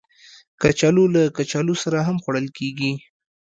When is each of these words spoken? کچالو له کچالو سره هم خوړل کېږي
کچالو 0.61 1.05
له 1.15 1.21
کچالو 1.37 1.73
سره 1.83 1.97
هم 2.07 2.17
خوړل 2.23 2.47
کېږي 2.57 2.91